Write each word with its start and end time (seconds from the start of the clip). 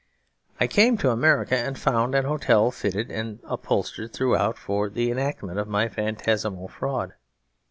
I 0.59 0.65
came 0.65 0.97
to 0.97 1.11
America 1.11 1.55
and 1.55 1.77
found 1.77 2.15
an 2.15 2.25
hotel 2.25 2.71
fitted 2.71 3.11
and 3.11 3.37
upholstered 3.43 4.13
throughout 4.13 4.57
for 4.57 4.89
the 4.89 5.11
enactment 5.11 5.59
of 5.59 5.67
my 5.67 5.89
phantasmal 5.89 6.69
fraud. 6.69 7.13